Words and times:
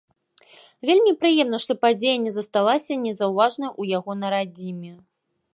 Вельмі 0.89 1.11
прыемна, 1.23 1.57
што 1.67 1.77
падзея 1.85 2.15
не 2.25 2.31
засталася 2.37 2.99
незаўважанай 3.05 3.71
у 3.85 3.89
яго 3.97 4.11
на 4.23 4.27
радзіме. 4.37 4.93